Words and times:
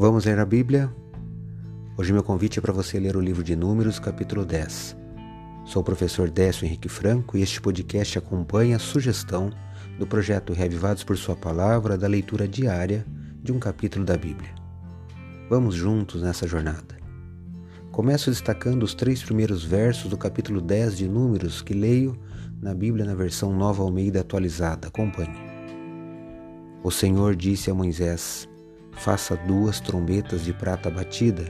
Vamos 0.00 0.26
ler 0.26 0.38
a 0.38 0.46
Bíblia? 0.46 0.94
Hoje 1.96 2.12
meu 2.12 2.22
convite 2.22 2.60
é 2.60 2.62
para 2.62 2.72
você 2.72 3.00
ler 3.00 3.16
o 3.16 3.20
livro 3.20 3.42
de 3.42 3.56
Números, 3.56 3.98
capítulo 3.98 4.44
10. 4.44 4.96
Sou 5.64 5.82
o 5.82 5.84
professor 5.84 6.30
Décio 6.30 6.64
Henrique 6.64 6.88
Franco 6.88 7.36
e 7.36 7.42
este 7.42 7.60
podcast 7.60 8.16
acompanha 8.16 8.76
a 8.76 8.78
sugestão 8.78 9.50
do 9.98 10.06
projeto 10.06 10.52
Reavivados 10.52 11.02
por 11.02 11.16
Sua 11.16 11.34
Palavra 11.34 11.98
da 11.98 12.06
leitura 12.06 12.46
diária 12.46 13.04
de 13.42 13.50
um 13.50 13.58
capítulo 13.58 14.04
da 14.04 14.16
Bíblia. 14.16 14.54
Vamos 15.50 15.74
juntos 15.74 16.22
nessa 16.22 16.46
jornada. 16.46 16.96
Começo 17.90 18.30
destacando 18.30 18.84
os 18.84 18.94
três 18.94 19.20
primeiros 19.20 19.64
versos 19.64 20.08
do 20.08 20.16
capítulo 20.16 20.60
10 20.60 20.96
de 20.96 21.08
Números 21.08 21.60
que 21.60 21.74
leio 21.74 22.16
na 22.62 22.72
Bíblia 22.72 23.04
na 23.04 23.16
versão 23.16 23.52
Nova 23.52 23.82
Almeida 23.82 24.20
atualizada. 24.20 24.86
Acompanhe. 24.86 25.40
O 26.84 26.90
Senhor 26.92 27.34
disse 27.34 27.68
a 27.68 27.74
Moisés: 27.74 28.48
Faça 28.98 29.36
duas 29.36 29.80
trombetas 29.80 30.44
de 30.44 30.52
prata 30.52 30.90
batida. 30.90 31.44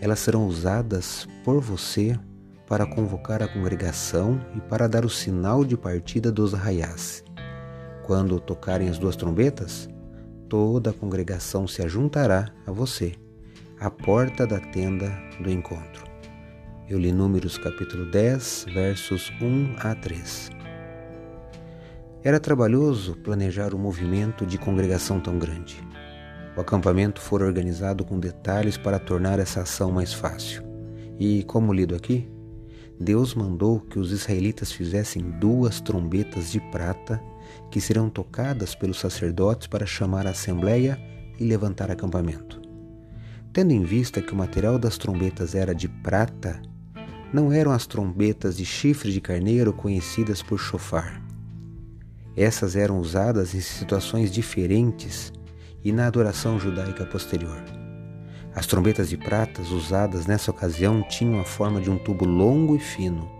Elas 0.00 0.18
serão 0.18 0.46
usadas 0.46 1.26
por 1.42 1.60
você 1.60 2.18
para 2.66 2.86
convocar 2.86 3.42
a 3.42 3.48
congregação 3.48 4.38
e 4.54 4.60
para 4.60 4.86
dar 4.86 5.04
o 5.04 5.10
sinal 5.10 5.64
de 5.64 5.76
partida 5.76 6.30
dos 6.30 6.54
arraiais. 6.54 7.24
Quando 8.04 8.38
tocarem 8.38 8.90
as 8.90 8.98
duas 8.98 9.16
trombetas, 9.16 9.88
toda 10.48 10.90
a 10.90 10.92
congregação 10.92 11.66
se 11.66 11.82
ajuntará 11.82 12.52
a 12.66 12.70
você, 12.70 13.14
à 13.80 13.90
porta 13.90 14.46
da 14.46 14.60
tenda 14.60 15.10
do 15.40 15.50
encontro. 15.50 16.04
Eu 16.86 16.98
li 16.98 17.12
Números 17.12 17.56
capítulo 17.56 18.10
10, 18.10 18.66
versos 18.74 19.32
1 19.40 19.76
a 19.78 19.94
3. 19.94 20.50
Era 22.22 22.38
trabalhoso 22.38 23.16
planejar 23.16 23.74
um 23.74 23.78
movimento 23.78 24.44
de 24.44 24.58
congregação 24.58 25.18
tão 25.18 25.38
grande. 25.38 25.82
O 26.56 26.60
acampamento 26.60 27.20
foi 27.20 27.42
organizado 27.42 28.04
com 28.04 28.18
detalhes 28.18 28.76
para 28.76 28.98
tornar 28.98 29.40
essa 29.40 29.62
ação 29.62 29.90
mais 29.90 30.12
fácil. 30.12 30.62
E, 31.18 31.42
como 31.44 31.72
lido 31.72 31.96
aqui, 31.96 32.28
Deus 32.98 33.34
mandou 33.34 33.80
que 33.80 33.98
os 33.98 34.12
israelitas 34.12 34.70
fizessem 34.70 35.22
duas 35.22 35.80
trombetas 35.80 36.52
de 36.52 36.60
prata 36.70 37.20
que 37.70 37.80
serão 37.80 38.08
tocadas 38.08 38.74
pelos 38.74 39.00
sacerdotes 39.00 39.66
para 39.66 39.84
chamar 39.84 40.26
a 40.26 40.30
assembleia 40.30 40.98
e 41.40 41.44
levantar 41.44 41.90
acampamento. 41.90 42.62
Tendo 43.52 43.72
em 43.72 43.82
vista 43.82 44.22
que 44.22 44.32
o 44.32 44.36
material 44.36 44.78
das 44.78 44.96
trombetas 44.96 45.56
era 45.56 45.74
de 45.74 45.88
prata, 45.88 46.62
não 47.32 47.52
eram 47.52 47.72
as 47.72 47.84
trombetas 47.84 48.56
de 48.56 48.64
chifre 48.64 49.12
de 49.12 49.20
carneiro 49.20 49.72
conhecidas 49.72 50.40
por 50.40 50.58
chofar. 50.58 51.20
Essas 52.36 52.76
eram 52.76 52.98
usadas 53.00 53.54
em 53.54 53.60
situações 53.60 54.30
diferentes 54.30 55.32
e 55.84 55.92
na 55.92 56.06
adoração 56.06 56.58
judaica 56.58 57.04
posterior. 57.04 57.62
As 58.54 58.66
trombetas 58.66 59.10
de 59.10 59.16
pratas 59.16 59.70
usadas 59.70 60.26
nessa 60.26 60.50
ocasião 60.50 61.02
tinham 61.02 61.40
a 61.40 61.44
forma 61.44 61.80
de 61.80 61.90
um 61.90 61.98
tubo 61.98 62.24
longo 62.24 62.74
e 62.74 62.78
fino, 62.78 63.30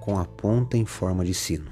com 0.00 0.18
a 0.18 0.24
ponta 0.24 0.76
em 0.76 0.84
forma 0.84 1.24
de 1.24 1.32
sino. 1.32 1.70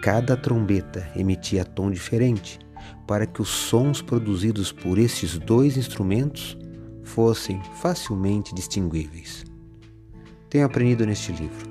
Cada 0.00 0.36
trombeta 0.36 1.10
emitia 1.16 1.64
tom 1.64 1.90
diferente, 1.90 2.58
para 3.06 3.26
que 3.26 3.42
os 3.42 3.48
sons 3.48 4.00
produzidos 4.02 4.70
por 4.70 4.98
esses 4.98 5.38
dois 5.38 5.76
instrumentos 5.76 6.56
fossem 7.02 7.60
facilmente 7.80 8.54
distinguíveis. 8.54 9.44
Tenho 10.48 10.66
aprendido 10.66 11.06
neste 11.06 11.32
livro 11.32 11.70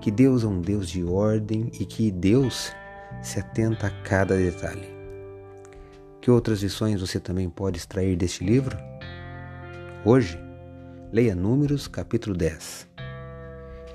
que 0.00 0.10
Deus 0.10 0.44
é 0.44 0.46
um 0.46 0.60
Deus 0.60 0.88
de 0.88 1.02
ordem 1.02 1.70
e 1.80 1.86
que 1.86 2.10
Deus 2.10 2.72
se 3.22 3.40
atenta 3.40 3.86
a 3.86 3.90
cada 4.02 4.36
detalhe. 4.36 4.93
Que 6.24 6.30
outras 6.30 6.62
lições 6.62 7.02
você 7.02 7.20
também 7.20 7.50
pode 7.50 7.76
extrair 7.76 8.16
deste 8.16 8.42
livro? 8.42 8.78
Hoje, 10.02 10.38
leia 11.12 11.34
Números, 11.34 11.86
capítulo 11.86 12.34
10. 12.34 12.88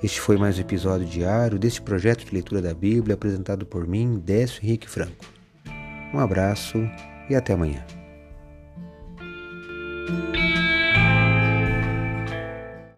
Este 0.00 0.20
foi 0.20 0.36
mais 0.36 0.56
um 0.56 0.60
episódio 0.60 1.08
diário 1.08 1.58
deste 1.58 1.82
projeto 1.82 2.24
de 2.24 2.32
leitura 2.32 2.62
da 2.62 2.72
Bíblia 2.72 3.14
apresentado 3.14 3.66
por 3.66 3.84
mim, 3.84 4.22
Décio 4.24 4.64
Henrique 4.64 4.88
Franco. 4.88 5.26
Um 6.14 6.20
abraço 6.20 6.78
e 7.28 7.34
até 7.34 7.54
amanhã. 7.54 7.84